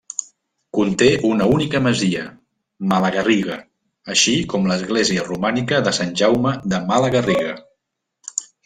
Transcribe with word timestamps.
Conté 0.77 1.09
una 1.31 1.47
única 1.57 1.81
masia, 1.87 2.23
Malagarriga, 2.93 3.59
així 4.15 4.35
com 4.55 4.67
l'església 4.73 5.29
romànica 5.31 5.85
de 5.91 5.97
Sant 6.01 6.19
Jaume 6.25 6.57
de 6.75 6.83
Malagarriga. 6.91 7.57